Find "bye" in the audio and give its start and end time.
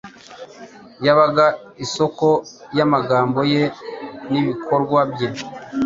5.11-5.27